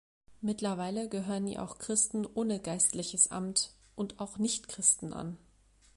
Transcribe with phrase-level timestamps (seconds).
[0.41, 5.37] Mittlerweile gehören ihr auch Christen ohne geistliches Amt und auch Nichtchristen an.